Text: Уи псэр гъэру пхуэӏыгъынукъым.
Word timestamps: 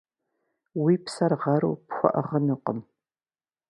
Уи 0.83 0.95
псэр 1.03 1.31
гъэру 1.41 1.73
пхуэӏыгъынукъым. 1.87 2.79